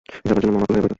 যাইবার 0.25 0.41
জন্য 0.43 0.55
মন 0.55 0.61
আকুল 0.63 0.73
হইয়া 0.75 0.83
পড়িত। 0.83 0.89